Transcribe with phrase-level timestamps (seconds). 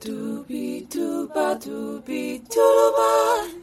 [0.00, 3.58] 嘟比嘟吧嘟比嘟噜吧。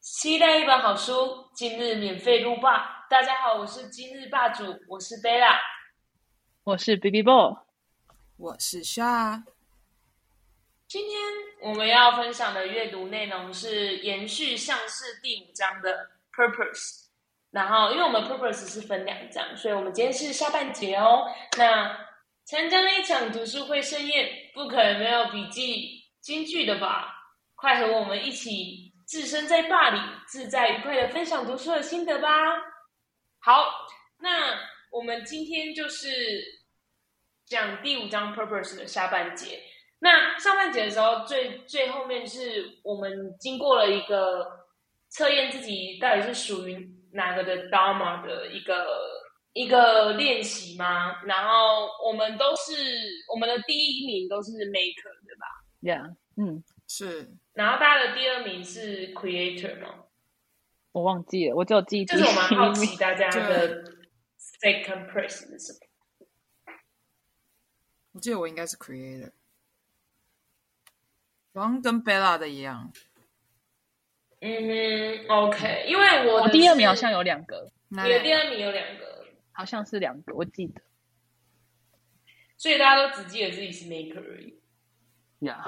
[0.00, 3.06] 期待一本好书，今日免费入霸。
[3.08, 5.56] 大家好，我是今日霸主，我是 Bella。
[6.64, 7.54] 我是 B B Boy，
[8.38, 9.44] 我是 Sha，
[10.88, 11.20] 今天
[11.62, 17.04] 我们要分享的阅读内容是延续上市第五章的 Purpose。
[17.52, 21.28] 然后，因为我们 Purpose 是分两章，所以我们今天是下半节哦。
[21.56, 22.05] 那
[22.46, 27.12] 参加了一场读书会盛宴，不可能没有笔记金句的吧？
[27.56, 29.98] 快和我们一起置身在坝里，
[30.28, 32.28] 自在愉快的分享读书的心得吧。
[33.40, 33.66] 好，
[34.18, 34.56] 那
[34.92, 36.08] 我们今天就是
[37.46, 39.60] 讲第五章 Purpose 的下半节。
[39.98, 44.46] 那上半节的时候，最最后面是我们经过了一个
[45.08, 48.86] 测验自己到底是属于哪个的 Dharma 的一个
[49.56, 51.22] 一个练习吗？
[51.24, 52.74] 然后我们都是
[53.32, 55.46] 我们的第一名都是 Maker 对吧
[55.80, 60.04] ？Yeah，嗯，是然后大家的第二名是 Creator 吗？
[60.92, 62.98] 我忘记了，我只有记忆就是我蛮好奇。
[62.98, 63.82] 大家的
[64.60, 65.78] Second Place 是什么？
[68.12, 69.30] 我记得我应该是 Creator，
[71.54, 72.92] 好像跟 Bella 的一样。
[74.40, 79.15] 嗯哼，OK，因为我我第二名好像有两个，那你的第二名有两个，
[79.56, 80.82] 好像是两个，我记得。
[82.58, 84.60] 所以大家都只记得自己是 Maker 而已。
[85.40, 85.64] 呀、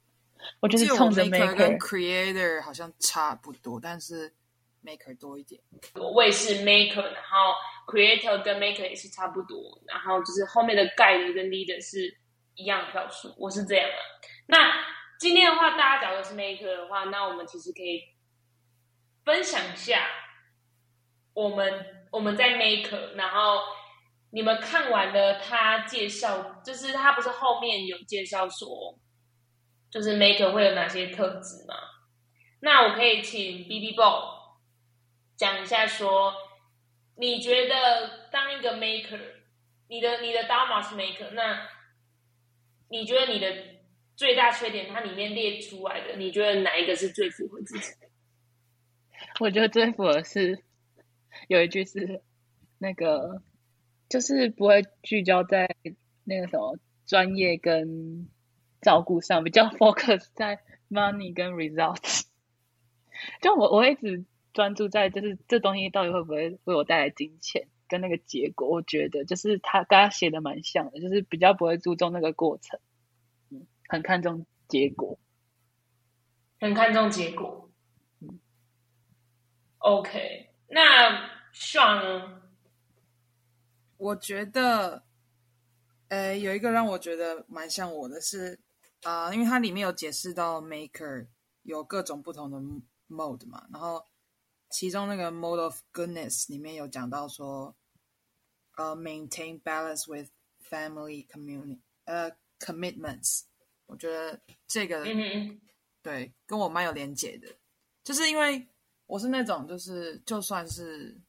[0.60, 4.32] 我就是冲着 Maker 跟 Creator 好像差不多，但是
[4.84, 5.60] Maker 多一点。
[5.94, 7.54] 我也是 Maker，然后
[7.86, 12.18] Creator 跟 Maker 也是差不多，然后就是后面的 Guide 跟 Leader 是
[12.54, 13.96] 一样票数，我是这样的。
[14.46, 14.84] 那
[15.18, 18.02] 今天的话，大家假如是 Maker 的话，那我们其实可以
[19.24, 20.06] 分享一下
[21.32, 23.60] 我们我们在 Maker，然后
[24.30, 28.98] 你们看完了他介绍，就是他不是后面有介绍说，
[29.90, 31.74] 就是 Maker 会有哪些特质吗？
[32.60, 34.04] 那我可以请 B B Boy
[35.36, 36.34] 讲一下说，
[37.16, 39.20] 你觉得当一个 maker，
[39.88, 41.68] 你的你的 d a m a s maker，那
[42.88, 43.54] 你觉得你的
[44.16, 48.08] 最大缺点，它里面列出来的，你觉得哪一个是最符合自己的？
[49.40, 50.64] 我觉得最符合是
[51.48, 52.22] 有一句是
[52.78, 53.42] 那个，
[54.08, 55.74] 就是不会聚焦在
[56.24, 58.28] 那个什么专业跟
[58.80, 60.60] 照顾上，比较 focus 在
[60.90, 62.24] money 跟 results。
[63.40, 72.78] 就我我一直专注在就是这东西到底会不会为我带来金钱跟那个结果，我觉得就是他跟他写的蛮像的，就是比较不会注重那个过程，
[73.50, 75.18] 嗯，很看重结果。
[76.58, 77.70] 很看重结果。
[79.78, 81.10] OK，那
[82.02, 82.42] 呢？
[83.96, 85.04] 我觉得，
[86.08, 88.58] 呃，有一个让我觉得蛮像我的是，
[89.02, 91.28] 啊、因为它里面有解释到 Maker
[91.62, 92.58] 有各种不同的
[93.08, 94.04] mode 嘛，然后
[94.70, 97.74] 其中那个 mode of goodness 里面有讲到说，
[98.76, 100.28] 呃，maintain balance with
[100.68, 103.42] family community 呃 commitments，
[103.86, 105.04] 我觉得这个
[106.02, 107.56] 对，跟我蛮有连结的，
[108.04, 108.68] 就是因为
[109.06, 111.20] 我是那种，就是就算是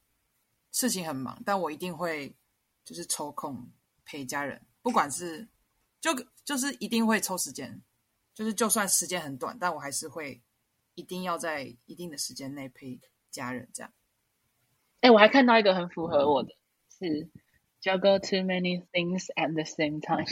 [0.72, 2.34] 事情很忙，但我一定会
[2.84, 3.70] 就是抽空
[4.04, 5.48] 陪家人，不管是
[6.00, 6.10] 就
[6.44, 7.80] 就是一定会抽时间，
[8.34, 10.42] 就是就算时间很短，但我还是会
[10.94, 12.98] 一定要在一定的时间内陪
[13.30, 13.92] 家人，这样。
[15.00, 16.50] 哎，我还看到一个很符合我的，
[16.98, 17.30] 是
[17.80, 20.26] juggle too many things at the same time。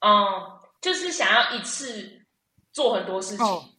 [0.00, 2.26] 嗯，就是想要一次
[2.70, 3.46] 做很多事情。
[3.46, 3.70] 哦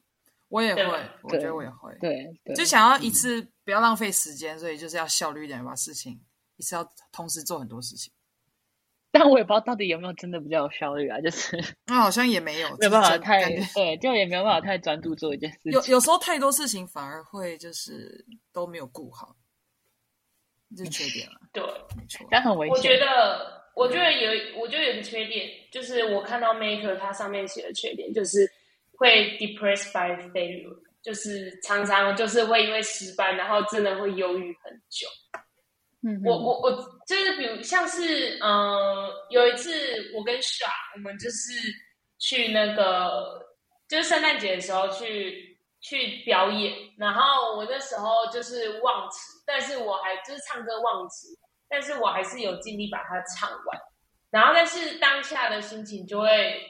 [0.50, 0.84] 我也会，
[1.24, 6.20] 我觉得我也会，对对，就想要一次不要浪费时间，所以就是要效率一点，把事情
[6.58, 8.12] 一次要同时做很多事情。
[9.12, 11.58] 但我也不知道到底有没有真的比较有效率啊，就是
[11.88, 15.72] 那好像也没有，没有办法就是太对，就也没有办法太专注做一件事情。
[15.72, 19.34] 有有时候太多事情反而会就是都没有顾好，
[20.76, 21.64] 这是缺点了， 对，
[21.96, 22.28] 没错。
[22.30, 22.76] 但很危险。
[22.76, 28.46] 我觉得，我觉得有，我觉得有个缺点，就是我看到 Maker 它上面写的缺点，就是
[28.97, 35.08] 会 depressed by failure，就是常常就是会因为失败，然后真的会忧郁很久。
[36.08, 36.72] 嗯，我我我
[37.08, 39.72] 就是比如像是呃有一次
[40.16, 41.53] 我跟 Sha 我们就是
[42.20, 43.42] 去那个
[43.90, 51.28] 就是圣诞节的时候去去表演，然后我那时候就是忘词，但是我还就是唱歌忘词，
[51.68, 53.82] 但是我还是有尽力把它唱完，
[54.30, 56.62] 然后但是当下的心情就会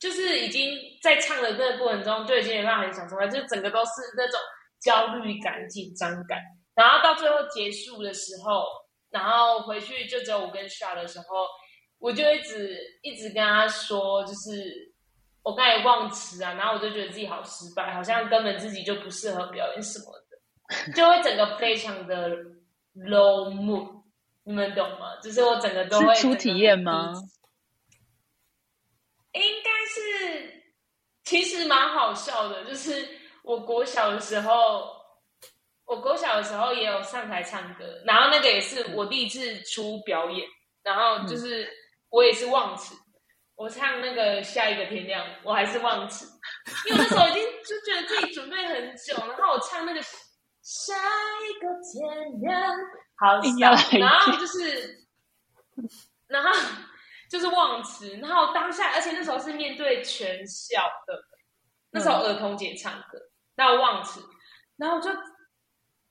[0.00, 4.40] 就是已经在唱的这个过程中就已经没办法很享受了，就整个都是那种
[4.80, 6.38] 焦虑感、紧张感。
[6.74, 8.64] 然后到最后结束的时候，
[9.10, 11.46] 然后回去就只有我跟 Sha 的时候，
[11.98, 14.90] 我就一直一直跟他说，就是
[15.42, 22.30] 我刚才忘词啊，然后我就觉得自己好失败，好像根本自己就不适合表演什么的，就会整个非常的
[22.94, 24.02] low mood，
[24.44, 25.16] 你们懂吗？
[25.22, 27.12] 就是我整个都会是初体验吗？
[31.24, 33.06] 其实蛮好笑的，就是
[33.42, 34.96] 我国小的时候，
[35.84, 40.46] 我国小的时候也有上台唱歌，然后那个也是我第一次出表演，
[40.82, 41.68] 然后就是
[42.08, 42.94] 我也是忘词，
[43.54, 46.26] 我唱那个下一个天亮，我还是忘词，
[46.88, 50.00] 因为那时候已经就觉得自己准备很久，然后我唱那个
[50.62, 52.72] 下一个天亮，
[53.16, 53.98] 好硬要来一句。
[53.98, 55.06] 然后就是，
[56.26, 56.50] 然后。
[57.30, 61.14] 就是忘词，然后当下，而且那时候是面对全校的，
[61.92, 63.20] 那时候儿童节唱歌，
[63.54, 64.20] 那我忘词，
[64.76, 65.08] 然后就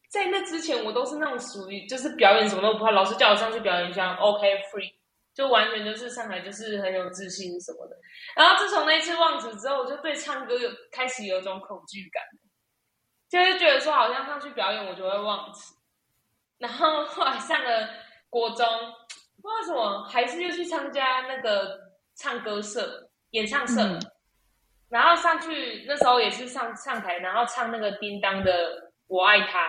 [0.09, 4.93] 在那之前，我都是那种属于就是表演什么都不怕，老师叫我上去表演，一下 OK free，
[5.33, 7.97] 就完全就是上来就是很有自信什么的。
[8.37, 12.23] 然后自从那一次忘词之后，我就对唱歌有开始有一种恐惧感，
[13.27, 15.75] 就是觉得说好像上去表演我就会忘词，
[16.59, 17.89] 然后后来上了
[18.29, 18.65] 国中。
[19.41, 21.79] 不知道为什么，还是又去参加那个
[22.15, 23.99] 唱歌社、演唱社，嗯。
[24.89, 28.51] 然后上去那时候也是上上台，然后唱那个叮当的
[29.07, 29.67] 《我爱他。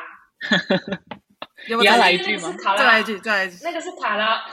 [1.66, 2.54] 你要要不要来一句吗？
[2.76, 3.58] 再来一句，再来一句。
[3.62, 4.46] 那个是卡拉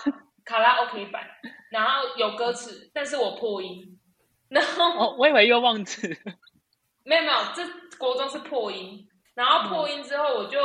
[0.44, 1.24] 卡拉 OK 版，
[1.72, 3.98] 然后有歌词，但是我破音，
[4.50, 6.08] 然后哦，我以为又忘词。
[7.06, 7.64] 没有没有，这
[7.98, 10.60] 国中是破音，然后破音之后我就，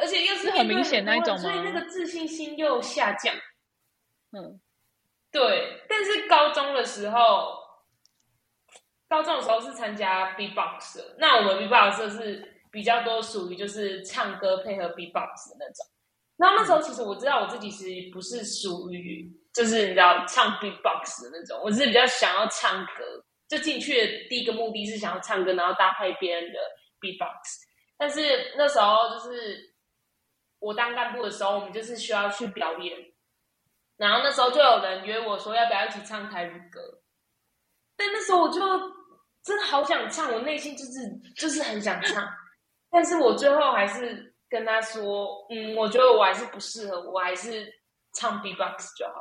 [0.00, 3.34] 而且又是是很明显那一种吗所以那个自信心又下降。
[4.32, 4.60] 嗯，
[5.30, 7.58] 对，但是高中的时候，
[9.08, 15.86] 高中的时候是参加 B-box 的，那我们 B-box 是比较多属于就是唱歌配合 B-box 的那种。
[16.36, 26.58] 然后那时候其实我知道我自己其实不是属于就是你知道唱 B-box 的那种，我是比较想要唱歌，就进去的第一个目的是想要唱歌，然后搭配别人的
[27.00, 27.66] B-box。
[27.96, 29.74] 但是那时候就是
[30.58, 32.96] 我当干部的时候，我们就是需要去表演。
[33.96, 36.80] 然后那时候就有人约我说要不要一起唱台语歌，
[37.96, 38.60] 但那时候我就
[39.42, 40.92] 真的好想唱，我内心就是
[41.36, 42.28] 就是很想唱，
[42.90, 47.68] 但是我最后还是跟他说，嗯，我觉得我还是不适合，我还是
[48.12, 49.14] 唱 B-box 就好。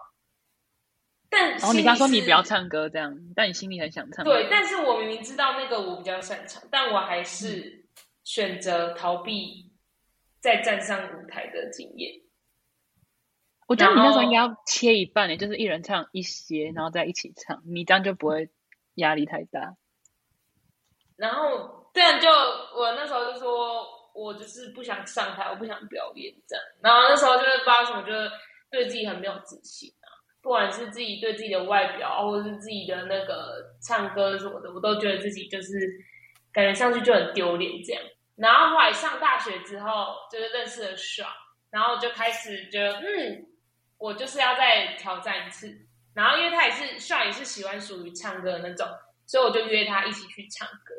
[1.30, 2.60] 但然后你刚说你不要唱。
[2.60, 4.24] 唱歌这样，但你心里很想唱。
[4.24, 7.86] 对，但是我明明知道那个我比较擅长，但我还是
[8.24, 9.67] 选择逃避
[10.39, 12.22] 再站上舞台的经验。
[13.68, 18.50] 我觉得你那时候应该要切一半诶，就是一人唱一些，然后再一起唱，你这样就不会
[18.95, 19.75] 压力太大。
[21.18, 23.86] 然后这样就我那时候就说，
[24.16, 26.63] 我就是不想上台，我不想表演这样。
[26.81, 28.31] 然后那时候就是不知道什么，就是
[28.72, 30.07] 对自己很没有自信啊，
[30.42, 35.74] 不管是自己对自己的外表，或者是自己的那个唱歌什么的，我都觉得自己就是
[36.54, 38.01] 感觉上去就很丢脸这样。
[38.38, 41.30] 然后后来上大学之后，就是认识了爽
[41.69, 43.45] 然后就开始觉得，嗯，
[43.98, 45.75] 我就是要再挑战一次。
[46.13, 48.88] 然后因为他也是帅也是喜欢属于唱歌的那种，
[49.25, 50.95] 所以我就约他一起去唱歌。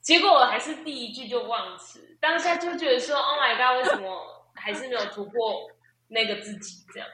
[0.00, 5.70] 结果我还是第一句就忘词，当下就觉得说，Oh my god，为什么还是没有突破
[6.08, 7.08] 那个自己这样？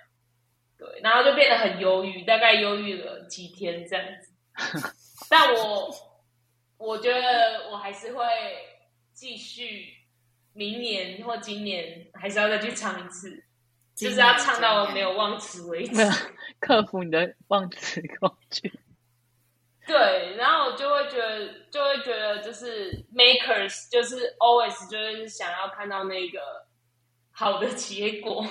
[0.78, 4.92] 对，然后就变得很忧郁，大概忧郁了几天这样子。
[5.28, 5.90] 但我
[6.78, 8.24] 我觉得我还是会
[9.16, 9.94] 继续，
[10.52, 13.42] 明年或今年还是要再去唱一次，
[13.94, 16.02] 就是要唱到没有忘词为止没。
[16.02, 16.10] 有
[16.60, 18.70] 克服你的忘词恐惧。
[19.86, 26.66] 对，然后我就会觉得，就会觉得就是 makers 就是 always 就是想要看到那个
[27.30, 28.46] 好的结果。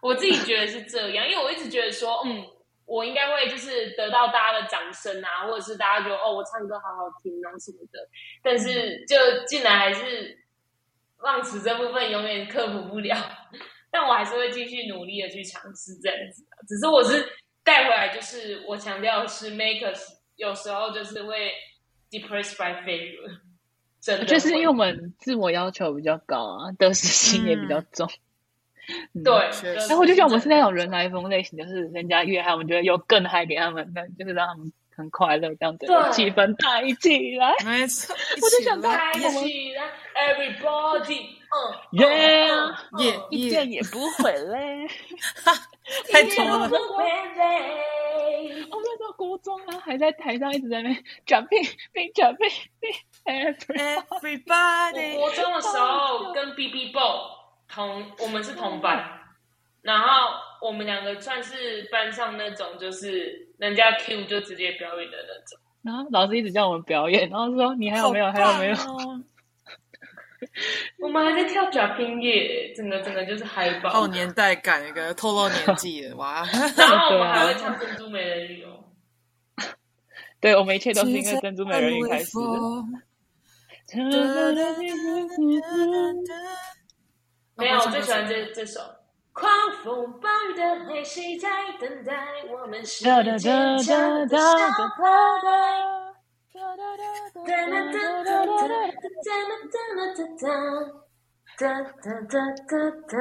[0.00, 2.46] 我自己觉得是这样，因为我一直觉得说，嗯，
[2.86, 7.98] 我应该会就是得到大家的掌声啊，或者是大家觉得哦，我唱歌好好听啊什么的。
[8.42, 10.38] 但是就竟然还是
[11.18, 13.16] 忘词这部分永远克服不了，
[13.90, 16.44] 但我还是会继续努力的去尝试这样子。
[16.68, 17.26] 只是我是
[17.62, 20.00] 带回来，就是我强调的是 makers
[20.36, 21.52] 有时候就是会
[22.10, 23.40] depressed by failure，
[24.02, 28.06] 真的就是因为我们自我要求比较高啊，得失心也比较重。
[28.06, 28.20] 嗯
[29.22, 29.32] 对，
[29.76, 37.54] 然后我就像我们是那种人来疯类型，就是人家越嗨，我们觉得有更嗨给他们，那就是让他们很快乐，这样子对气氛带起来。
[37.64, 39.84] 没错， 我就想到来开起来
[40.16, 44.88] ，everybody，嗯，耶嗯嗯耶一点也不会嘞。
[46.10, 48.64] 太多了不会累。
[48.70, 59.20] 我那时候国中啊，还在台上一直在那边 jumping big jumping big every 我 Everybody，国中的时候跟 B B Bo 同，我们是同班，
[59.82, 60.06] 然后
[60.60, 65.58] 我们两个算是班上那种，就是人家 Q 就直接表演的那种。
[65.82, 68.32] 然后老师一直叫我们表演，然后说你还有没有？
[68.32, 68.76] 还有没有？
[71.00, 76.44] 我们还在跳假拼耶，整个整个就是嗨爆，好年代感，一个透露年纪了哇！
[76.76, 78.84] 然后我们还会唱珍珠美人鱼哦。
[80.40, 82.44] 对，我们一切都是因为珍珠美人鱼开始的。
[87.56, 88.80] 没有，我最喜欢这这首。
[89.32, 89.50] 狂
[89.82, 92.44] 风暴雨的黑，谁在等待？
[92.48, 94.88] 我们是坚强的小团
[95.40, 95.50] 队。
[96.54, 98.70] 哒哒哒哒哒哒哒哒哒哒
[99.70, 100.52] 哒哒哒
[101.56, 101.62] 哒哒
[102.02, 102.34] 哒哒
[102.68, 102.72] 哒
[103.08, 103.12] 哒。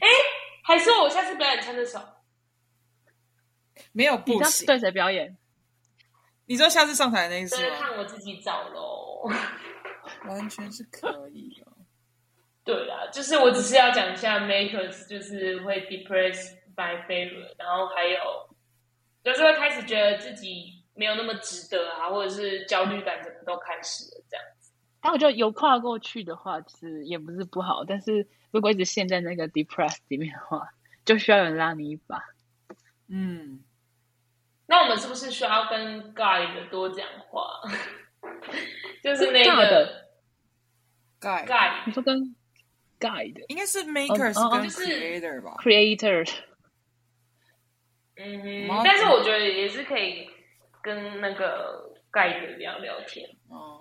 [0.00, 0.06] 哎，
[0.64, 2.00] 还是我下次表演唱这首。
[3.92, 5.36] 没有不行，你对谁表演？
[6.46, 7.56] 你说下次上台的那一次？
[7.56, 9.28] 就是看我自己找喽。
[10.28, 11.64] 完全是可以。
[12.66, 18.18] 对啊，就是我只是要讲一下，makers 就是会 depressed by failure，然后还有
[19.22, 20.74] 有时候开始觉得自己。
[20.98, 24.72] 没有那么值得啊，或者是焦虑感，怎么都开始了这样子。
[25.02, 27.84] 但我觉得有跨过去的话，其实也不是不好。
[27.84, 30.70] 但是如果一直陷在那个 depressed 里面的话，
[31.04, 32.18] 就需要有人拉你一把。
[33.08, 33.62] 嗯，
[34.64, 37.60] 那我们是不是需要跟 guide 多讲话？
[39.04, 40.08] 就是那个
[41.20, 42.34] guide，你说跟
[42.98, 46.38] guide 应该是 makers 跟 creator 吧？creator。
[48.16, 50.30] 嗯，但是我觉得也是可以。
[50.82, 53.80] 跟那个盖德聊聊天，哦，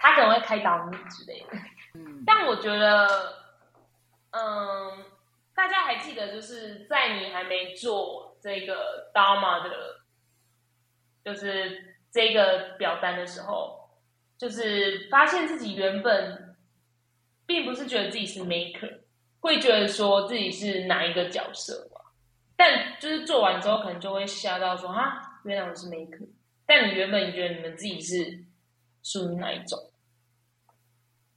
[0.00, 1.58] 他可能会开导你之类的。
[1.94, 3.08] 嗯，但我觉得，
[4.30, 5.04] 嗯，
[5.56, 10.02] 大家还记得，就是在你还没做这个 Dharma 的，
[11.24, 13.90] 就是这个表单的时候，
[14.38, 16.49] 就是发现自己原本
[17.50, 19.00] 并不是觉得自己是 Maker，
[19.40, 22.00] 会觉得说自己是哪一个角色嘛？
[22.54, 25.20] 但就是做完之后，可能就会吓到说啊。
[25.44, 26.28] 原来我是 maker，
[26.64, 28.44] 但你原本你觉得你们自己是
[29.02, 29.76] 属于哪一种？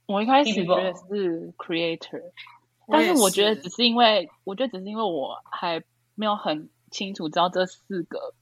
[0.06, 2.22] 我一开始觉得是 creator，
[2.86, 5.82] 但是我觉得只是因为，我觉得只是因为我还
[6.14, 8.34] 没有很清楚知道这四个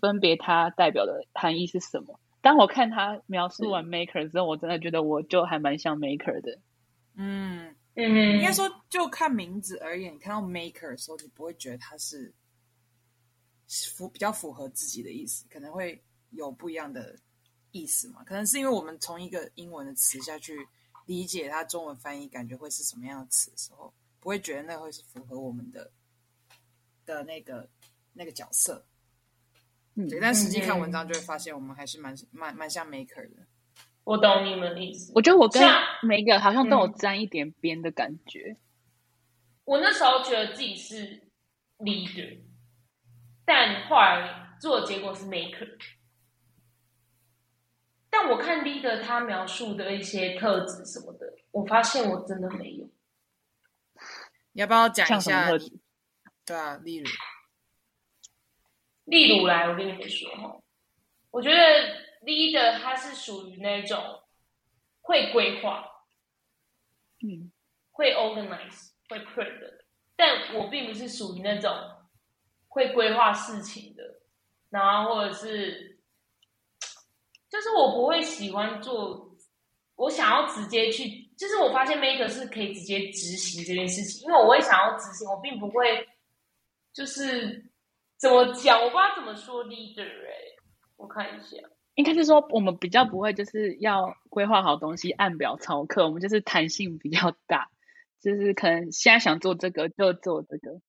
[0.00, 2.18] 分别它代表的含义是什么。
[2.40, 6.58] 当我看他描述完 maker 之后，我真的觉得我就还蛮像 maker 的。
[7.14, 12.32] 嗯嗯，应该说就看名字而言，你看到 maker 的时候，你不会觉得它是。
[13.94, 17.16] 符比较符合自己的意思，可能会有不一样的
[17.70, 18.24] 意思嘛？
[18.24, 20.66] 可能是因为我们从一个英文的词下去
[21.06, 25.88] 理解它中文翻译，感觉会是什么样的词的时候，不会觉得那会是符合我们的
[27.06, 27.70] 的那个
[28.12, 28.84] 那个角色。
[29.94, 33.46] 对，但实际看文章就会发现，我们还是蛮蛮蛮像 maker 的。
[34.10, 35.12] 我懂你们的意思。
[35.14, 35.62] 我觉得我跟
[36.02, 38.56] 每个好像都有沾一点边的感觉。
[39.62, 41.22] 我那时候觉得自己是
[41.78, 42.40] leader。
[43.44, 45.78] 但后来做的结果是 maker，
[48.08, 52.90] 但我看 leader 他描述的一些特质什么的，我发现我真的没有。
[54.52, 55.48] 你要不要讲一下？
[56.44, 57.08] 对啊，例如，
[59.04, 60.60] 例如来，我跟你们说哈，
[61.30, 61.56] 我觉得
[62.22, 64.22] leader 他是属于那种
[65.02, 65.86] 会规划，
[67.22, 67.50] 嗯，
[67.90, 69.84] 会 organize，会 plan 的，
[70.16, 71.72] 但我并不是属于那种。
[72.72, 74.20] 会规划事情的，
[74.68, 75.98] 然后或者是，
[77.48, 79.36] 就是我不会喜欢做，
[79.96, 86.08] 我想要直接去，就是我发现 maker 是可以直接执行这件事情，因为我会想要执行，我并不会，
[86.92, 87.68] 就是
[88.18, 90.32] 怎么讲，我不知道怎么说 leader 哎，
[90.96, 91.56] 我看一下，
[91.94, 97.68] 应该是说我们比较不会就是要规划好东西按表操课，我们就是弹性比较大，
[98.20, 100.80] 就是可能现在想做这个就做这个。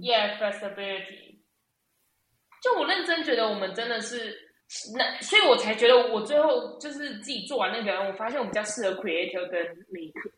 [0.00, 1.40] Yeah, flexibility。
[2.62, 4.36] 就我认真觉得，我们真的是
[4.96, 10.32] 那，所以我才觉得我最后就是自己做完那个表，我发现我比较适合 creator 跟 make，。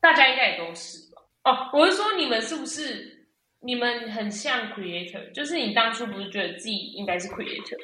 [0.00, 1.22] 大家应该也都是吧？
[1.44, 3.18] 哦，我是说你们是不是？
[3.62, 7.76] 你们很像 creator，就是你当初不是觉得自己应该是 creator？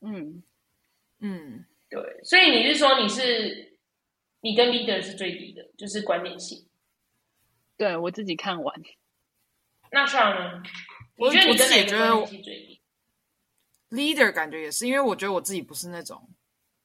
[0.00, 0.42] 嗯
[1.20, 2.20] 嗯，对。
[2.24, 3.78] 所以你是说你是
[4.40, 6.68] 你跟 leader 是最低的，就是观点性。
[7.76, 8.82] 对我自己看完。
[9.92, 10.62] 那算了？
[11.16, 12.80] 我觉得你跟哪个最低
[13.90, 16.30] ？Leader 感觉也是，因为我觉得我自己不是那种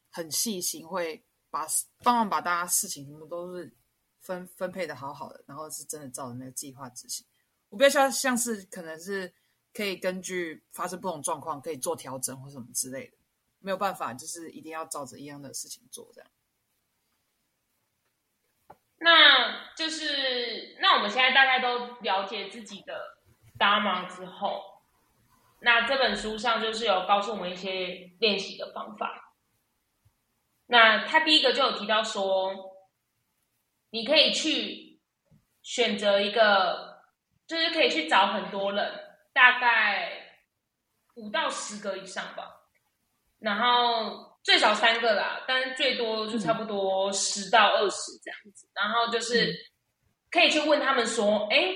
[0.10, 1.66] 很细心，会把
[2.04, 3.72] 帮忙把大家事情全部都是
[4.20, 7.26] 分分配的好好的，然后是真的照着那个计划执行。
[7.70, 9.32] 我比较像像是可能是
[9.75, 13.17] 可以根据发生不同状况可以做调整或什么之类的，
[13.60, 16.29] 没有办法就是一定要照着一样的事情做这样。
[18.98, 23.20] 那就是那我们现在大概都了解自己的
[23.60, 24.63] Dharma 之后，
[25.60, 29.36] 那这本书上就是有告诉我们一些练习的方法。
[30.67, 32.53] 那他第一个就有提到说，
[33.89, 35.01] 你可以去
[35.62, 37.03] 选择一个，
[37.46, 39.05] 就是可以去找很多人，
[39.36, 40.13] 大概
[41.15, 42.50] 五到十个以上吧，
[43.39, 48.65] 然后最少三个啦，但是最多就差不多十到二十这样子。
[48.74, 49.54] 然后就是
[50.32, 51.75] 可以去问他们说，哎，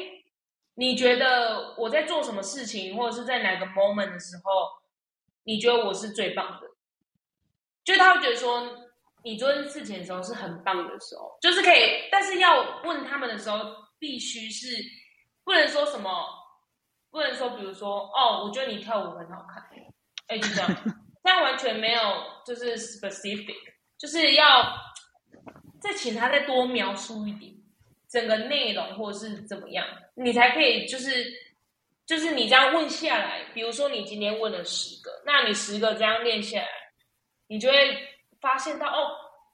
[0.76, 4.70] 你觉得我在做什么事情，或者是在哪个 moment 的时候，
[5.44, 6.68] 你觉得我是最棒的？
[7.84, 8.74] 就他会觉得说，
[9.22, 13.60] 你做这件事情的时候是很棒的时候，就是可以，但是要问他们的时候，
[14.00, 14.68] 必须是
[15.44, 16.26] 不能说什么，
[17.12, 19.64] 不能说，比如说，哦，我觉得你跳舞很好看，
[20.28, 20.70] 哎，就这样，
[21.24, 22.02] 这样完全没有
[22.46, 23.56] 就是 specific，
[23.98, 24.76] 就是要
[25.82, 27.54] 再请他再多描述一点
[28.10, 29.86] 整个内容或者是怎么样，
[30.16, 31.26] 你才可以就是
[32.06, 36.68] 就是你这样问下来，比如说你今天问了十个，那你十个这样练下来。
[37.52, 37.76] 你就会
[38.40, 39.10] 发现到哦，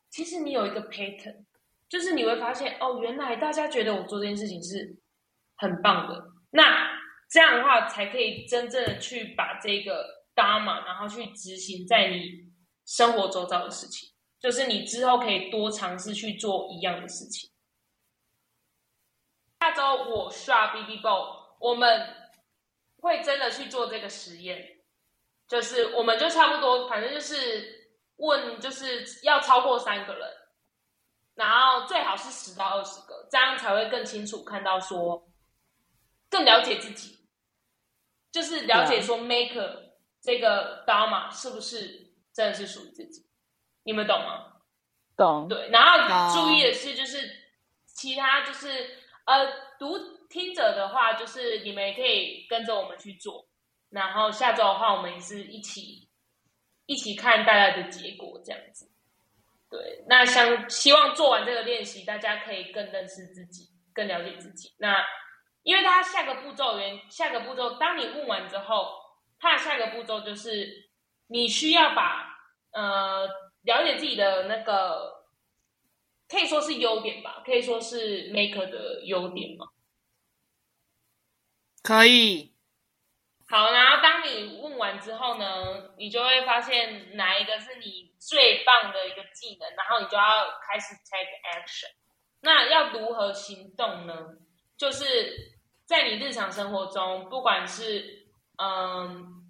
[0.09, 1.45] 其实你有一个 pattern，
[1.87, 4.97] 就是你会发现哦，原来大家觉得我做这件事情是
[5.55, 6.21] 很棒的。
[6.51, 6.94] 那
[7.29, 10.05] 这样的话，才可以真正的去把这个
[10.35, 12.31] dharma，然后去执行在你
[12.85, 17.49] 生活周遭的事情，就是你之后可以多尝试去做一样的事情。
[19.59, 22.07] 下周我刷 B B b o 我们
[22.97, 24.63] 会真的去做这个实验，
[25.47, 27.83] 就是我们就差不多，反正就是。
[28.17, 30.25] 问就是要超过三个人，
[31.33, 35.21] 然后最好是十到二十个，这样才会更清楚看到说，
[36.35, 37.17] 更了解自己，
[38.29, 43.25] 就是了解说 maker 这个刀嘛是不是真的是属于自己，
[43.83, 44.51] 你们懂吗？
[45.15, 45.47] 懂。
[45.47, 47.31] 对，然后注意的是就是
[47.85, 48.67] 其他就是
[49.23, 49.47] 呃
[49.79, 53.47] 读听者的话，就是你们也可以跟着我们去做，
[53.89, 56.03] 然后下周的话我们也是一起。
[56.87, 58.87] 一起看大家的结果，这样子。
[59.71, 64.71] 对，那想希望做完这个练习，大家可以更认识自己，更了解自己。
[64.77, 65.03] 那
[65.65, 69.01] 因为他下个步骤，原下个步骤，当你问完之后，
[69.39, 70.91] 他的下个步骤就是
[71.27, 72.37] 你需要把
[72.71, 73.27] 呃
[73.63, 75.25] 了解自己的那个，
[76.29, 79.65] 可以说是优点吧，可以说是 maker 的优点嘛。
[81.81, 82.53] 可以。
[83.47, 91.89] 好，然后当你问完之后呢，你就会发现哪一个是你最棒的一个技能，然后你就要开始 take action。
[92.41, 94.13] 那要如何行动呢？
[94.77, 95.54] 就是
[95.85, 99.43] 在你日常生活中，不管是嗯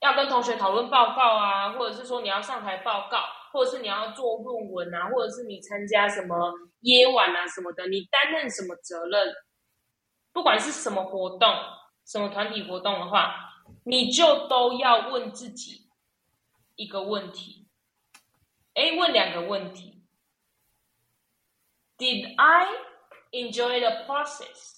[0.00, 9.34] 要跟同学讨论报告啊，或者是说你要上台报告，或者是你要做论文啊，或者是你参加什么夜晚啊什么的，你担任什么责任，
[10.32, 11.48] 不管是什么活动。
[12.10, 13.34] 什么团体活动的话，
[13.84, 15.90] 你就都要问自己
[16.74, 17.68] 一个问题，
[18.72, 20.06] 哎，问两个问题。
[21.98, 22.66] Did I
[23.32, 24.77] enjoy the process？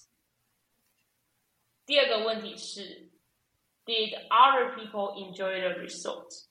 [1.91, 3.09] 第二个问题是
[3.85, 6.45] ，Did other people enjoy the result？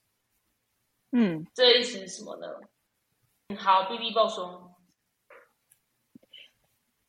[1.12, 2.46] 嗯，这意思是什么呢？
[3.57, 4.76] 好，B B 报说，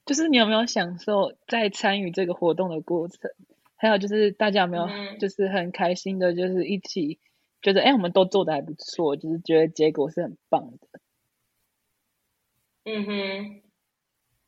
[0.05, 3.29] 就是你有没有享受在参与这个活动的过程？
[3.75, 4.87] 还有就是大家有没有
[5.19, 7.19] 就是很开心的，就是一起
[7.61, 10.87] 觉得哎，我们都做的还不错，就是觉得结果是很棒的。
[12.85, 13.61] 嗯哼，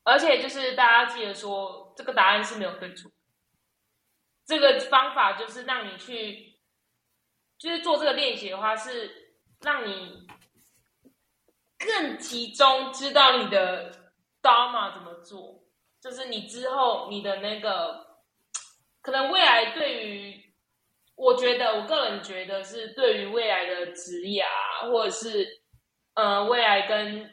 [0.04, 3.12] 而且就是大家记得说，这个答案是没有对错，
[4.46, 6.58] 这个方法就是让你去，
[7.58, 10.26] 就是做这个练习的话，是让你
[11.78, 13.90] 更集中知道你的
[14.42, 15.64] dharma 怎么做，
[16.00, 18.04] 就是你之后你的那个。
[19.02, 20.54] 可能未来对于，
[21.14, 25.46] 我觉得我个人觉得是对于未来的职业啊，或者是
[26.14, 27.30] 呃未来跟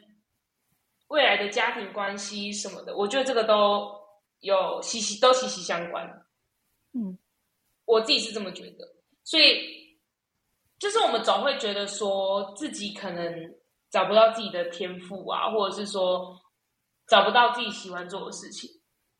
[1.08, 3.90] 未来的家庭关系什么的，我觉得这个都
[4.40, 6.21] 有息息都息息相关。
[7.84, 8.86] 我自己是这么觉得，
[9.24, 9.98] 所以
[10.78, 13.32] 就是我们总会觉得说自己可能
[13.90, 16.40] 找不到自己的天赋啊，或者是说
[17.06, 18.70] 找不到自己喜欢做的事情。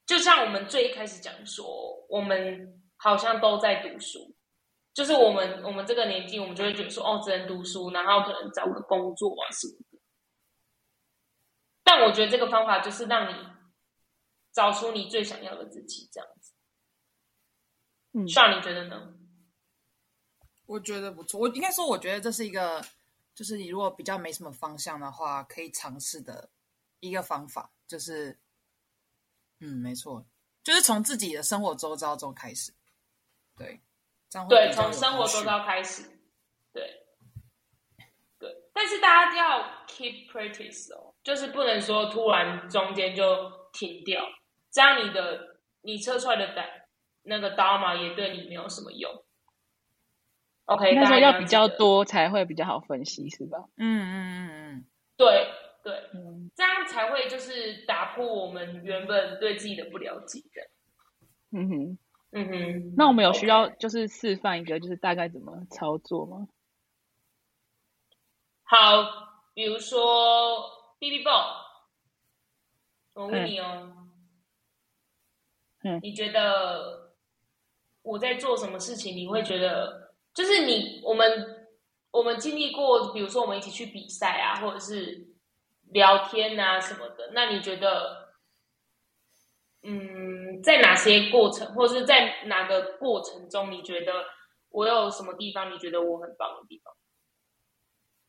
[0.07, 1.65] 就像我们最一开始讲说，
[2.09, 4.35] 我们好像都在读书，
[4.93, 9.99] 就是我们我们这个年纪，我们就会觉得说，哦，只能读书，然后可能找个工作啊什么的。
[11.85, 13.37] 但我觉得这个方法就是让你
[14.53, 16.29] 找出你最想要的自己，这样。
[18.13, 19.15] 嗯，像你觉得呢？
[20.67, 21.41] 我觉得不错。
[21.41, 22.83] 我应该说，我觉得这是一个，
[23.35, 26.51] 就是你如果比较没什么方向的话，可以尝试的
[27.01, 28.39] 一个方法，就是，
[29.61, 30.25] 嗯，没错，
[30.63, 32.73] 就是从自己的生活周遭中开始，
[33.57, 33.81] 对，
[34.31, 36.05] 这样会对，从生活周遭开始，
[36.73, 37.05] 对，
[38.39, 44.23] 对，但是大家要 keep practice 哦，就是不能说突然中间就停掉，
[44.71, 46.63] 这样你的你测出来的答
[47.23, 49.25] 那个刀嘛也对你没有什么用。
[50.67, 53.59] OK，那时候要比较，多才会比较好分析，是吧？
[53.77, 55.49] 嗯嗯嗯嗯，对
[55.83, 60.71] 对，嗯，这样才会就是打破我们原本对自己的不了解的。
[61.51, 61.99] 嗯哼，
[62.31, 66.49] 嗯哼，那我们有需要就是示范一个，就是大概怎么操作吗？
[68.63, 69.03] 好，
[69.53, 71.57] 比如说 B B Ball，
[73.13, 74.07] 我问你哦，
[75.83, 77.12] 嗯你觉得
[78.03, 79.17] 我在做什么事情？
[79.17, 81.69] 你会觉得就是你我们
[82.11, 85.27] 我们经历过，比如说我们一起去比赛啊，或者是
[85.91, 88.21] 聊天啊什么的，那你觉得？
[89.85, 94.13] 嗯，在哪些过程，或者是在哪个过程中，你觉得
[94.71, 96.95] 我有什么地方你觉得我很棒的地方？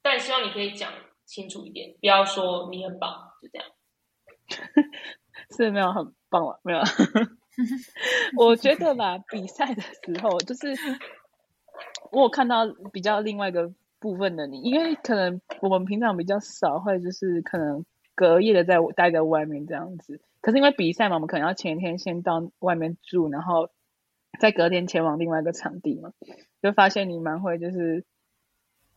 [0.02, 0.92] 但希望你可以讲
[1.26, 3.68] 清楚一点，不要说你很棒，就这样。
[5.56, 6.80] 是没有很棒了，没有。
[8.38, 10.76] 我觉得吧，比赛的时候，就是
[12.12, 17.86] 我有看到比较另外一个部分的你，因为可能我们平常比较少会就是可能
[18.16, 23.70] 隔夜的在待在外面这样子，可是因为比赛嘛，我们可能要前一天先到外面住，然后
[24.40, 26.12] 再隔天前往另外一个场地嘛，
[26.62, 28.04] 就发现你蛮会就是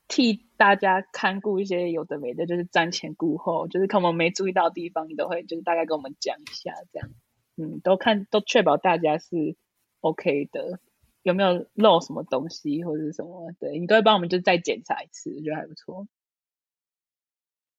[0.09, 7.11] 替大家看顾一些有的没的，就是瞻前顾后，就是看我们没注意到地方，你都会就是大概跟我们讲一下这样。
[7.57, 9.57] 嗯，都看都确保大家是
[10.01, 10.79] OK 的，
[11.23, 13.53] 有没有漏什么东西或者是什么？
[13.59, 16.07] 对你都会帮我们就再检查一次，我觉得还不错。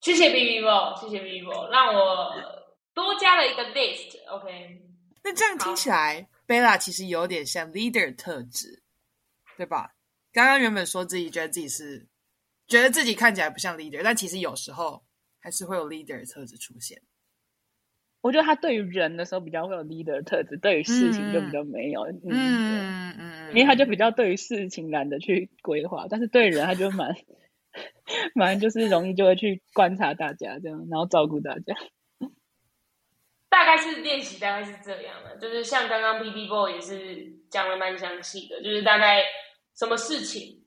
[0.00, 2.34] 谢谢 B B Ball，谢谢 B B Ball，让我
[2.94, 4.16] 多加了一个 list。
[4.28, 4.80] OK，
[5.24, 8.82] 那这样听起来，Bella 其实有点像 leader 特质，
[9.56, 9.94] 对吧？
[10.32, 12.06] 刚刚原本说自己觉得自己是，
[12.68, 15.02] 觉得自己看起来不像 leader，但其实有时候
[15.40, 17.02] 还是会有 leader 的特质出现。
[18.20, 22.02] 我觉得他对于人的时候比较会有 leader 的特质，对于事情就比较没有。
[22.02, 27.14] 嗯，嗯嗯因为他就比较对于事情懒得去规划，但是对人他就蛮
[28.34, 31.74] 蛮就是容易就会去观察大家这样，然后照顾大家。
[33.48, 39.22] 大概是练习，大概是这样的，就是像刚刚 P P Ball 也是讲的蛮详细的，就是大概
[39.74, 40.57] 什么事情。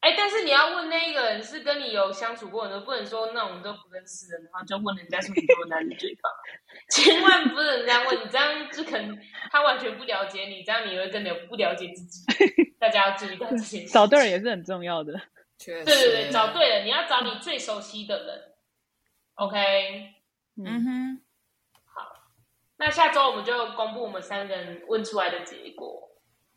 [0.00, 6.32] 哎，但是你要问那一个人是跟你有相处过的，你都不能说那种都不认识的，然后就问人家说你多男女对方，
[6.90, 9.18] 千万不能这样问，你这样就可能
[9.50, 12.24] 他完全不了解你，这样你会更了不了解自己。
[12.78, 13.88] 大家要注意到这件事。
[13.92, 15.12] 找对人也是很重要的。
[15.58, 18.52] 确实，对对对，找对了，你要找你最熟悉的人。
[19.34, 20.14] OK，
[20.56, 21.22] 嗯哼，
[21.84, 22.10] 好
[22.78, 26.10] 那下周我们就公布我们三个人问出来的结果，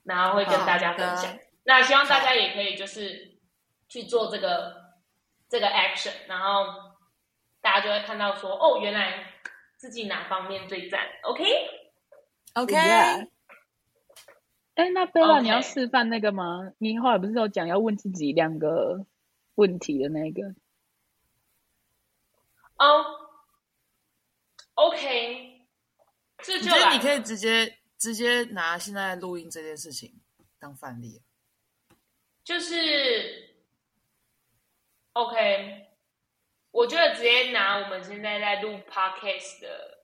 [0.06, 1.38] 然后会跟大家分享。
[1.66, 3.33] 那希望大家也可以就是
[3.94, 4.96] 去做这个
[5.48, 6.96] 这个 action，然后
[7.62, 9.36] 大家就会看到说，哦，原来
[9.78, 11.08] 自己哪方面最赞。
[11.22, 13.28] OK，OK，Yeah
[14.74, 16.72] 哎，那贝拉 OK 你要示范那个吗？
[16.80, 19.06] 你后来不是有讲要问自己两个
[19.54, 20.56] 问题的那个？
[22.78, 23.06] 哦、
[24.74, 25.68] OK，
[26.40, 30.20] 这你就你可以直接直接拿现在录音这件事情
[30.58, 31.22] 当范例？
[32.44, 33.53] 就是
[35.14, 35.88] OK，
[36.72, 39.98] 我觉得直接拿我们现在在录 Podcast 的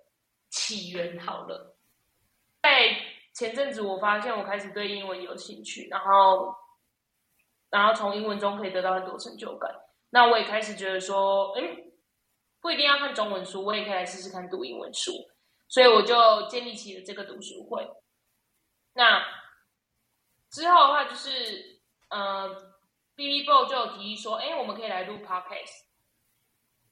[0.49, 1.75] 起源好了。
[2.61, 2.95] 在
[3.33, 6.53] 前阵子，我发现我开始对英文有兴趣，然后，
[7.69, 9.73] 然后从英文中可以得到很多成就感。
[10.11, 11.91] 那我也开始觉得说，嗯，
[12.61, 15.11] 不一定要看中文书，我也可以来试试看读英文书。
[15.67, 17.87] 所以我就建立起了这个读书会。
[18.93, 19.25] 那
[20.51, 22.68] 之后的话，就是呃
[23.19, 25.84] ，B B b o 就有提议说，哎，我们可以来录 podcast。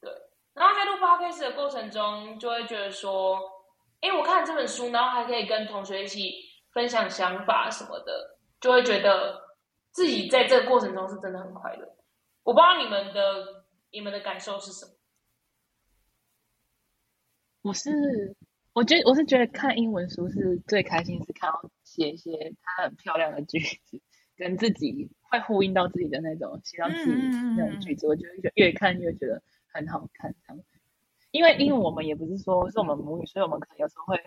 [0.02, 0.12] 对，
[0.54, 3.40] 然后在录 podcast 的过程中，就会觉得说，
[4.02, 6.34] 哎，我看了这本书，然后还可以跟同学一起
[6.74, 9.42] 分享想法什么的，就会觉得
[9.92, 11.96] 自己在这个过程中是真的很快乐。
[12.44, 14.92] 我不知道你们的你们的感受是什么？
[17.62, 17.90] 我是
[18.74, 24.00] 我觉得我是觉得看英文书是最开心，是看到写一些它很漂亮的句子，
[24.38, 27.12] 跟自己会呼应到自己的那种，写到自己
[27.58, 30.34] 那种句子，我觉得越看越觉得很好看。
[30.48, 30.64] 这样，
[31.32, 34.24] 因为因为我们也不是说是我们母语，所以我们可能有时候会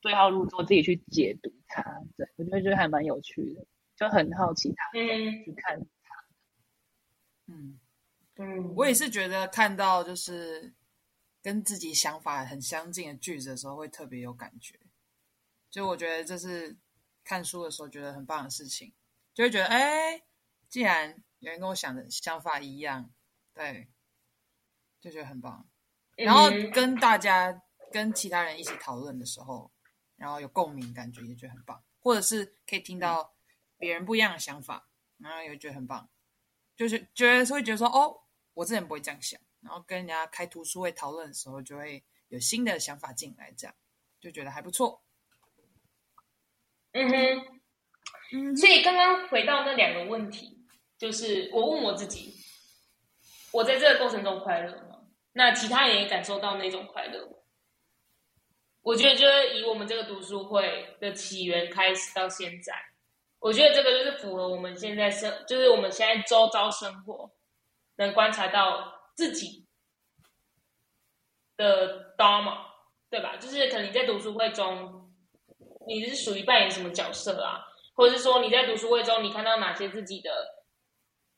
[0.00, 1.82] 对号入座，自己去解读它。
[2.16, 3.64] 对我觉得觉得还蛮有趣的，
[3.96, 5.80] 就很好奇他嗯去看。
[7.46, 7.78] 嗯，
[8.36, 10.72] 嗯，我也是觉得看到就是
[11.42, 14.78] 跟自己想法很相近的句子的时候，会特别有感觉。
[15.70, 16.76] 就我觉得这是
[17.24, 18.92] 看书的时候觉得很棒的事情，
[19.38, 20.20] 就会觉得哎，
[20.68, 23.08] 既然有人跟我想的想法一样，
[23.54, 23.86] 对，
[25.00, 25.64] 就觉得很棒。
[26.16, 29.70] 然后跟大家、跟其他人一起讨论的时候，
[30.16, 31.80] 然后有共鸣，感觉也觉得很棒。
[32.00, 33.32] 或者是可以听到
[33.76, 36.10] 别人不一样的想法，然后也觉得很棒。
[36.74, 38.20] 就是觉得会觉得说，哦，
[38.54, 39.40] 我之前不会这样想。
[39.60, 43.76] 然后跟人家开图书会讨论的时候，就会有新的想法进来，这样
[44.18, 45.04] 就觉得还不错。
[46.90, 47.57] 嗯哼，
[48.32, 48.56] 嗯。
[48.56, 50.58] 所以刚刚回到那两个问题，
[50.96, 52.34] 就是我问我自己：
[53.52, 55.00] 我在这个过程中快乐吗？
[55.32, 57.32] 那其他人也感受到那种快乐吗？
[58.82, 62.74] 我觉得，就是以我们这个读书会的起源开始到现在，
[63.38, 67.30] 我觉得这个就是符合我们现在生，就是我们现在周遭生活
[67.96, 68.96] 能观察到。
[69.18, 69.66] 自己
[71.56, 72.56] 的 dharma，
[73.10, 73.36] 对吧？
[73.36, 75.12] 就是可能你在读书会中，
[75.88, 77.66] 你是属于扮演什么角色啊？
[77.98, 80.30] 或者是说你在读书会中，你看到哪些自己的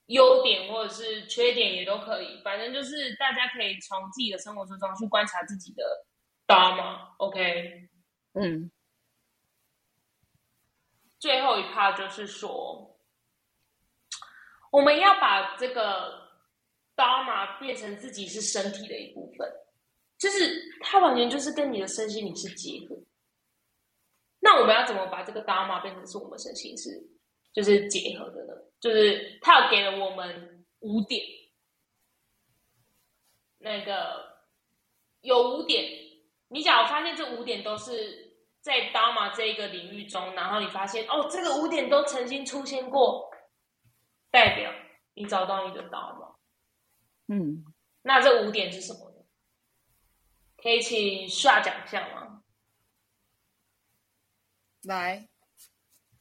[0.07, 2.43] 优点或者是缺点也都可以。
[2.45, 5.83] 反正就是大家可以从自己的生活之中去观察自己的
[6.47, 7.15] dharma。
[7.17, 7.89] OK，
[8.35, 8.71] 嗯。
[11.19, 13.01] 最后一 part 就是说，
[14.71, 16.21] 我们要把这个。
[16.97, 19.51] Dharma 变成自己是身体的一部分，
[20.19, 22.95] 就是它完全就是跟你的身心灵是结合。
[24.41, 26.91] 那我们要怎么把这个 Dharma 变成是我们身心是
[27.53, 28.55] 就是结合的呢？
[28.81, 31.23] 就是它给了我们五点，
[33.59, 34.47] 那个
[35.21, 35.85] 有五点。
[36.49, 43.31] 你假如发现这五点都是在 Dharma 这一个领域中，然后你发现哦，这个五点都曾经出现过，
[44.31, 44.73] 代表
[45.15, 46.37] 你找到你的 Dharma。
[47.29, 47.65] 嗯，
[48.03, 49.17] 那这五点是什么呢？
[50.57, 52.30] 可以请刷奖项吗？
[54.83, 55.29] 来，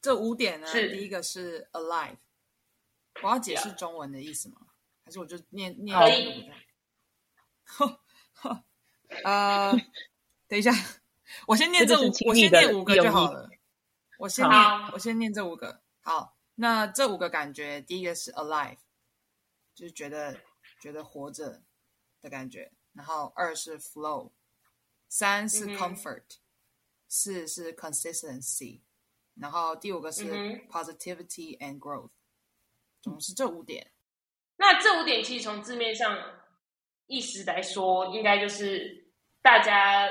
[0.01, 0.67] 这五点呢？
[0.67, 2.17] 是第一个是 alive，
[3.21, 4.67] 我要解释中文的意思吗？
[5.05, 5.97] 还是我就念念？
[5.97, 6.51] 可以。
[9.23, 9.71] 呃，
[10.47, 10.71] 等一下，
[11.47, 13.49] 我先念这五，我先念五个就好了。
[14.17, 14.61] 我先念，
[14.93, 15.81] 我先念这五个。
[16.01, 18.77] 好，那这五个感觉，第一个是 alive，
[19.73, 20.39] 就是觉得。
[20.81, 21.61] 觉得活着
[22.21, 24.31] 的感觉，然后二是 flow，
[25.09, 26.23] 三是 comfort，
[27.09, 28.79] 四是 consistency，
[29.35, 30.23] 然后第五个是
[30.69, 32.11] positivity and growth，
[33.01, 33.91] 总是这五点。
[34.55, 36.17] 那这五点其实从字面上
[37.07, 40.07] 意思来说，应该就是大家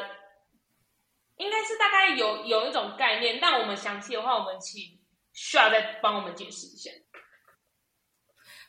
[1.37, 5.01] 应该是大概有有一种概念，但我们详细的话，我们请
[5.33, 6.91] 需要再帮我们解释一下。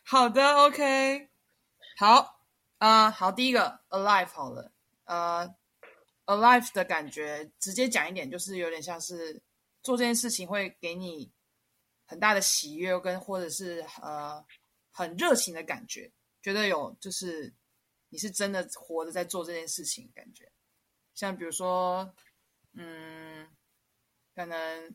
[0.03, 1.29] 好的，OK。
[1.97, 2.43] 好，
[2.77, 4.71] 啊，好，第一个 alive 好了，
[5.05, 5.55] 呃
[6.29, 9.41] ，alive 的感觉，直接讲一点，就是有点像是
[9.81, 11.31] 做这件事情会给你
[12.05, 14.45] 很大的喜悦，跟或者是呃
[14.91, 16.11] 很热情的感觉，
[16.41, 17.53] 觉得有就是
[18.09, 20.51] 你是真的活着在做这件事情，感觉
[21.15, 22.13] 像比如说，
[22.73, 23.47] 嗯，
[24.35, 24.89] 可能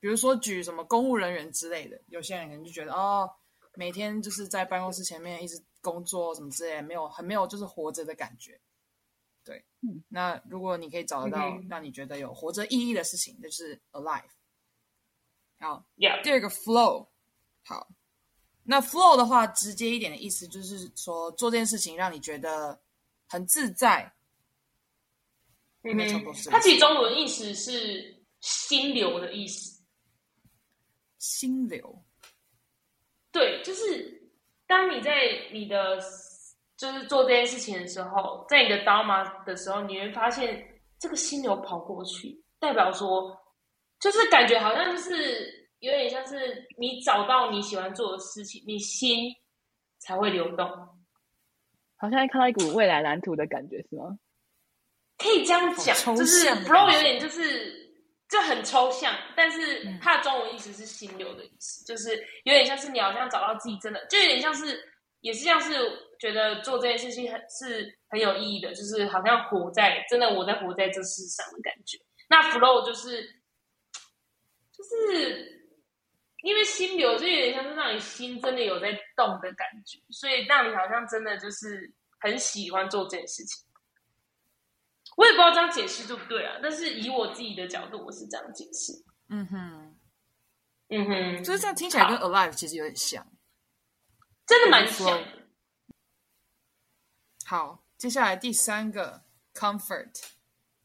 [0.00, 3.30] 比如说举什么公务人员之类的，有些人可能就觉得哦。
[3.74, 8.60] 每天就是在办公室前面一直工作什么之类，没有很没有就是活着的感觉。
[9.44, 9.64] 对，
[10.08, 14.22] 那如果你可以找得到让你觉得有活着意义的事情，就是 alive。
[15.58, 17.08] 好，第二个 flow。
[17.64, 17.88] 好，
[18.64, 22.80] 那 flow 的话，直接一点的意思就是说做这件事情让你觉得
[23.28, 24.12] 很自在。
[25.82, 25.96] 嗯，
[26.50, 29.82] 它其实中文意思是心流的意思。
[31.18, 32.04] 心流。
[33.32, 34.30] 对，就是
[34.66, 35.12] 当你在
[35.52, 36.00] 你的
[36.82, 40.68] 就是做这件事情的时候，在你的刀马的时候，你会发现
[40.98, 43.32] 这个心流跑过去，代表说，
[44.00, 49.32] 就是感觉好像就是有点像是你找到你喜欢做的事情，你心
[50.00, 50.68] 才会流动，
[51.96, 54.18] 好像看到一股未来蓝图的感觉，是吗？
[55.18, 57.80] 可以这样讲，就是 flow 有点就是。
[58.28, 64.82] 就很抽象，但是它的中文意思是心流的意思，就是有点像是你好像找到自己真的，就有点像是，
[65.22, 65.72] 也是像是
[66.20, 71.98] 觉得做这件事情很是很有意义的，就是好像活在真的我在活在这世上的感觉。
[72.28, 73.22] 那 flow 就是，
[74.72, 75.66] 就是
[76.42, 83.64] 因为心流就有点像是让你心真的有在动的感觉，所以让你好像真的就是很喜欢做这件事情。
[85.16, 88.92] 我也不知道这样解释对不对啊，但是以我自己的角度，我是这样解释。
[89.28, 89.96] 嗯哼，
[90.88, 93.26] 嗯哼，就是这样听起来跟 alive 其实有点像，
[94.46, 95.22] 真的蛮像。
[97.44, 99.22] 好，接下来第三个
[99.54, 100.10] comfort，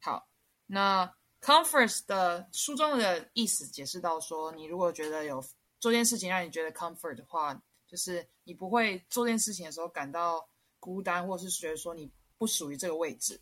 [0.02, 0.30] 好，
[0.66, 5.44] 那 comfort 的书中的意思解释到说，你如果觉得有
[5.80, 13.40] 做件事情让你觉得 comfort 的话，就是你不会做件事情的时候感到孤单，或者是觉得说你不属于这个位置，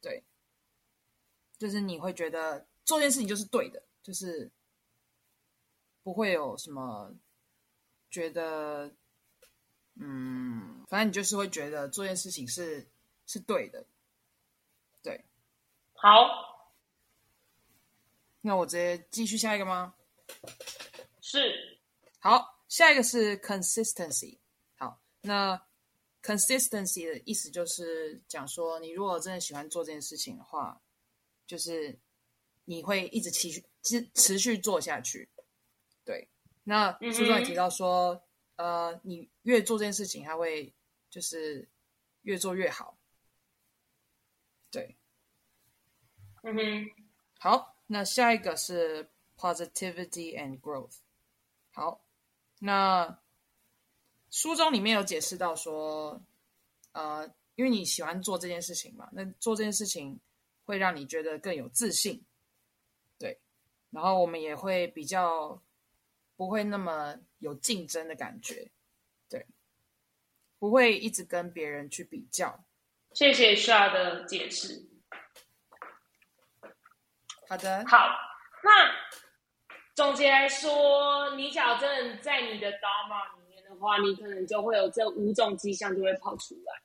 [0.00, 0.22] 对，
[1.58, 4.50] 就是你会觉得做件事情就是对的，就是
[6.02, 7.12] 不会有什么
[8.10, 8.94] 觉得，
[9.96, 12.86] 嗯，反正你就是会觉得做件事情是
[13.26, 13.84] 是对的，
[15.02, 15.24] 对。
[15.94, 16.72] 好，
[18.40, 19.94] 那我直接继续下一个吗？
[21.20, 21.78] 是
[22.18, 24.38] 好，下一个是 consistency。
[24.76, 25.60] 好，那
[26.22, 30.80] consistency 的意思就是讲说，你如果真的喜欢做这件事情的话，
[31.46, 31.98] 就是
[32.64, 35.28] 你会一直持续持持续做下去。
[36.04, 36.28] 对，
[36.64, 38.22] 那书中也提到说，
[38.56, 40.72] 呃，你越做这件事情，它会
[41.10, 41.68] 就是
[42.22, 42.96] 越做越好。
[44.70, 44.96] 对，
[46.42, 46.90] 嗯哼，
[47.38, 50.96] 好，那下一个是 positivity and growth。
[51.72, 52.04] 好，
[52.58, 53.20] 那
[54.30, 56.20] 书中里面有解释到说，
[56.92, 60.18] 呃，因为你喜欢做这件事情嘛，那做这件事情
[60.64, 62.24] 会让你觉得更有自信，
[63.18, 63.38] 对，
[63.90, 65.60] 然后我们也会比较
[66.36, 68.70] 不会那么有竞争的感觉，
[69.28, 69.46] 对，
[70.58, 72.64] 不会一直跟别人去比较。
[73.12, 74.88] 谢谢 Sha 的解释。
[77.48, 78.08] 好的，好，
[78.62, 78.90] 那
[79.94, 86.82] 总结来说，你矫正在你的 Dharma 里面的话，你可能就会有这五种迹象就会跑出来。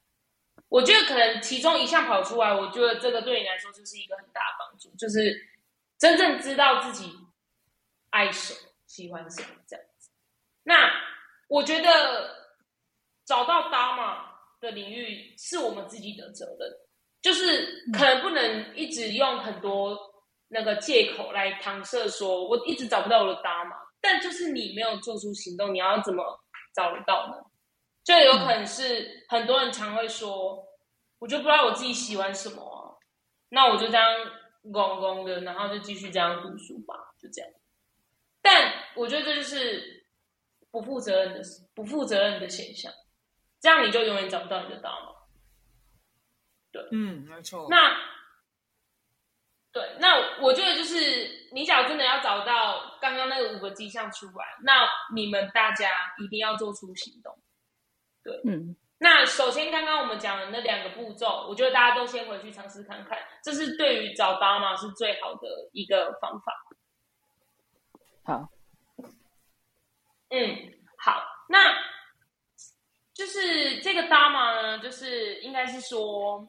[0.68, 5.50] 我觉得可能其中一项跑出来，我觉得这个对你来说就是一个很大的帮助，就是
[5.98, 7.12] 真正知道自己
[8.12, 8.69] 爱什么、
[9.00, 10.12] 喜欢什么这样子。
[10.64, 10.92] 那
[11.48, 12.36] 我觉得
[13.26, 14.26] 找到 Dharma
[14.60, 16.70] 的领域是我们自己的责任，
[17.22, 19.98] 就是可能不能一直用很多
[20.50, 26.24] 那个借口来搪塞，说我一直找不到我的 Dharma，但就是你没有做出行动，你要怎么
[26.76, 27.38] 找得到呢？
[28.04, 30.62] 就有可能是很多人常会说，
[31.20, 33.00] 我就不知道我自己喜欢什么啊，
[33.48, 34.06] 那我就这样
[34.74, 37.50] 拱拱的，然后就继续这样读书吧，就这样。
[38.42, 40.06] 但我觉得这就是
[40.72, 41.42] 不负责任的、
[41.74, 42.92] 不负责任的现象，
[43.60, 45.28] 这样你就永远找不到你的大脑。
[46.72, 46.82] 对。
[46.92, 47.68] 嗯，没错。
[47.70, 47.98] 那
[49.72, 57.38] 对，那我觉得就是你假如真的要找到刚刚那个五个迹象出来，那你们大家一定要做出行动。
[58.24, 66.52] 对，嗯，那首先刚刚我们讲的那两个步骤，我觉得大家都先回去尝试看看，这是对于找搭嘛是最好的一个方法。
[68.30, 68.48] 好，
[70.30, 71.76] 嗯，好，那
[73.12, 76.48] 就是这个搭嘛呢，就是应该是说，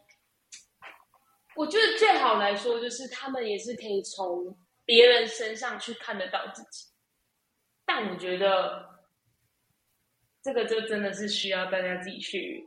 [1.56, 6.90] 我觉得最好来说，就是他们也是可以从别人身上去看得到自己，
[7.86, 9.00] 但我觉得
[10.42, 12.62] 这个就真的是需要大家自己去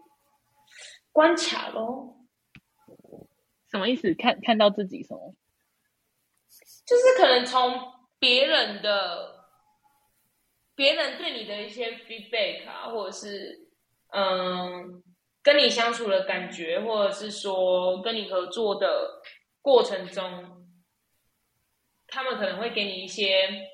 [1.11, 2.17] 观察喽。
[3.69, 4.11] 什么意思？
[4.15, 5.35] 看看到自己什么？
[6.83, 9.49] 就是可能从别人的、
[10.75, 13.67] 别人对你的一些 feedback 啊，或者是
[14.13, 15.03] 嗯
[15.41, 19.21] 跟你相处的感觉，或者是说跟你合作的
[19.61, 20.65] 过程中，
[22.07, 23.67] 他们可能会给你一些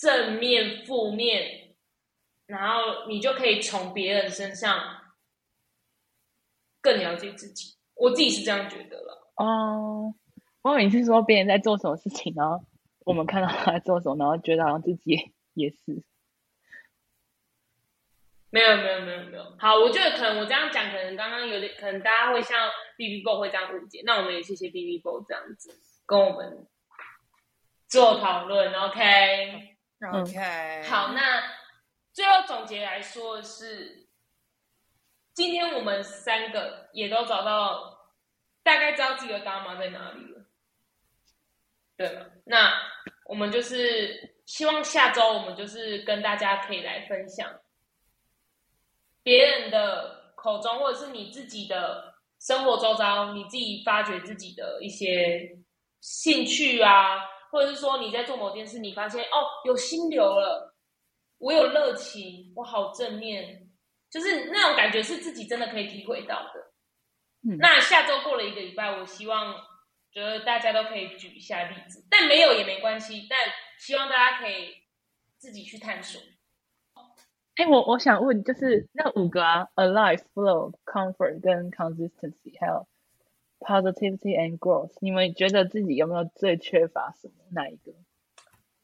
[0.00, 1.76] 正面、负面，
[2.46, 4.80] 然后你就可以从别人身上
[6.80, 7.76] 更了解自己。
[7.94, 9.32] 我自己是这样觉得了。
[9.36, 10.14] 哦，
[10.62, 12.42] 我以为你是说别人在做什么事情，呢
[13.08, 16.04] 我们看到他在做什么，然后觉得好像自己也 也是。
[18.50, 22.68] 没有没有没有没有，好，我觉得可能我这样讲，可能刚刚有点，可能大家会像
[22.98, 26.66] B B Bo 会这样误解，那我们也谢谢 B B Bo 这样子跟我们
[27.86, 29.76] 做讨论，OK
[30.12, 31.42] OK，好，那
[32.12, 34.06] 最后总结来说的是，
[35.32, 38.12] 今天我们三个也都找到，
[38.62, 40.37] 大概知道自己的伽马在哪里了，
[41.98, 42.24] 对吗？
[42.44, 42.72] 那
[43.26, 47.52] 我们就是希望下周我们就是跟大家可以来分享。
[49.24, 55.50] 别人的口中，或者是你自己的生活周遭，你自己发掘自己的一些
[56.00, 57.18] 兴趣啊，
[57.50, 60.74] 或者是说你在做某件事，你发现哦有心流了，
[61.38, 63.68] 我有热情，我好正面，
[64.08, 66.60] 就是那种感觉是自己真的可以体会到的。
[67.46, 69.54] 嗯那下周过了一个礼拜，我希望
[70.10, 73.38] 觉得大家都可以举一下例子，但没有也没关系，但
[73.78, 74.74] 希望大家可以
[75.36, 76.20] 自己去探索。
[77.56, 82.86] 哎，我我想问，就是那五个啊，alive、flow、comfort 跟 consistency，还有
[83.58, 87.34] positivity and growth，你们觉得自己有没有最缺乏什么？
[87.50, 87.92] 哪一个？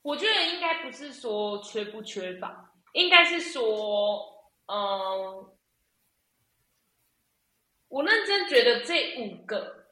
[0.02, 5.54] 我觉得应该不是说缺不缺乏，应该是说，嗯，
[7.88, 9.83] 我认真觉得这五个，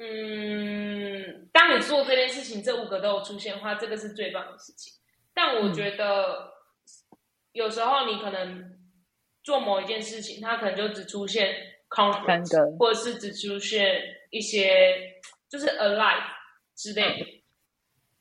[0.00, 4.94] 嗯，当你做这件事情，这五个都有出现的话，这个是最棒的事情。
[5.34, 6.52] 但我觉得
[7.52, 8.78] 有时候你可能
[9.42, 11.52] 做某一件事情，它可能就只出现
[11.88, 16.28] comfort，或者是只出现一些就是 alive
[16.76, 17.26] 之类的。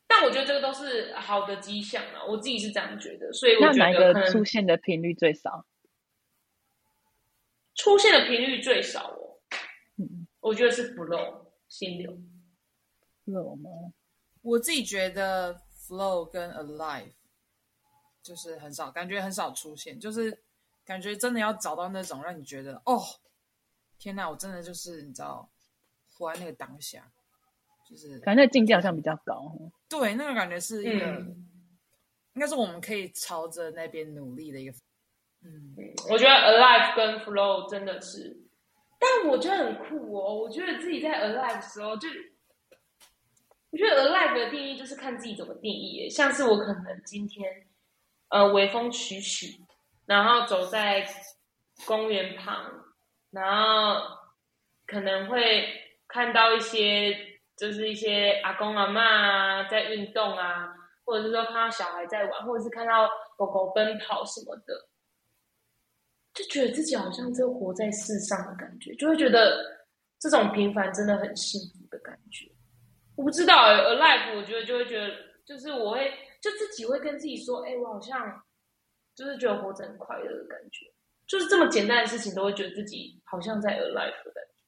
[0.08, 3.32] 但我觉得这个都是好的迹象啊，我自己是这样觉得。
[3.34, 5.66] 所以我觉得出现的频率最少，
[7.76, 9.38] 出现的频率最少哦。
[9.98, 12.18] 嗯，我觉得是 flow 心流
[13.26, 13.70] ，flow 吗？
[14.42, 15.62] 我自己觉得。
[15.88, 17.14] Flow 跟 Alive
[18.22, 20.38] 就是很少，感觉很少出现，就是
[20.84, 23.02] 感觉真的要找到那种让你觉得哦，
[23.98, 25.50] 天哪，我真的就是你知道，
[26.12, 27.10] 活在那个当下，
[27.90, 29.56] 就是反正那境界好像比较高。
[29.88, 31.06] 对，那个感觉是一个，
[32.34, 34.78] 应该是我们可以朝着那边努力的一个。
[35.42, 35.74] 嗯，
[36.10, 38.38] 我觉得 Alive 跟 Flow 真的是，
[39.00, 40.36] 但我觉得很酷哦。
[40.36, 42.08] 我觉得自己在 Alive 的时候就。
[43.70, 46.10] 我觉得 alive 的定义就是看自己怎么定义。
[46.10, 47.68] 像是我可能今天，
[48.30, 49.62] 呃，微风徐徐，
[50.06, 51.06] 然后走在
[51.86, 52.72] 公园旁，
[53.30, 54.02] 然后
[54.88, 55.68] 可能会
[56.08, 57.14] 看到一些，
[57.58, 60.74] 就是一些阿公阿妈啊在运动啊，
[61.04, 64.87] 或者是说看到小孩在玩，或者是看到狗狗奔跑什么的，
[66.38, 69.58] 就觉得自己好像就活在世上的感觉，就会觉得
[70.20, 72.48] 这种平凡真的很幸福的感觉。
[73.16, 75.12] 我不知道，alive，我觉得就会觉得，
[75.44, 78.44] 就是我会就自己会跟自己说，哎，我好像
[79.16, 80.86] 就是觉得活着很快乐的感觉，
[81.26, 84.64] 就是这么简单的事情都会觉得自己好像在 alive 的感觉。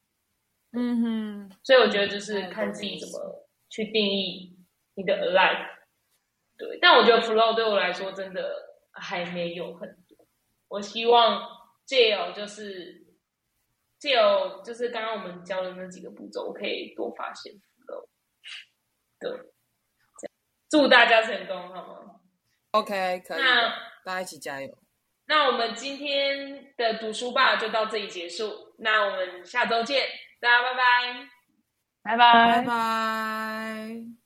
[0.72, 4.58] 嗯哼，所以我觉得就是看自己怎么去定义
[4.96, 5.68] 你的 alive。
[6.58, 8.52] 对，但我觉得 flow 对我来说真的
[8.92, 10.18] 还没有很多。
[10.68, 11.42] 我希望
[11.90, 13.04] 借由就是
[13.98, 17.52] 借由就是刚刚我们教的那几个步骤，我可以多发现。
[19.20, 19.32] 对，
[20.70, 22.22] 祝大家成功，好吗
[22.74, 23.42] ？OK，可以。
[23.42, 23.70] 那
[24.06, 24.78] 大家一起加油。
[25.26, 28.76] 那我们今天的读书吧就到这里结束。
[28.78, 30.08] 那我们下周见，
[30.40, 31.30] 大家拜拜，
[32.04, 34.19] 拜拜，拜拜。